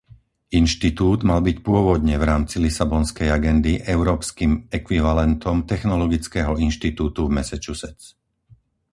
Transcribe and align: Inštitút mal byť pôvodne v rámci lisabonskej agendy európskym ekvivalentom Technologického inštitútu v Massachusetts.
Inštitút 0.61 1.19
mal 1.29 1.41
byť 1.47 1.57
pôvodne 1.67 2.15
v 2.19 2.25
rámci 2.31 2.55
lisabonskej 2.65 3.27
agendy 3.37 3.73
európskym 3.95 4.51
ekvivalentom 4.79 5.55
Technologického 5.71 6.53
inštitútu 6.67 7.21
v 7.29 7.33
Massachusetts. 7.37 8.05